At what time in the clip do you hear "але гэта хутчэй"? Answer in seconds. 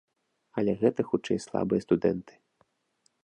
0.61-1.39